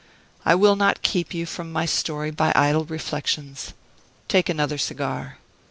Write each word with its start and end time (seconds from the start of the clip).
I 0.43 0.55
will 0.55 0.75
not 0.75 1.03
keep 1.03 1.31
you 1.31 1.45
from 1.45 1.71
my 1.71 1.85
story 1.85 2.31
by 2.31 2.51
idle 2.55 2.85
reflections. 2.85 3.73
Take 4.27 4.49
another 4.49 4.79
cigar." 4.79 5.37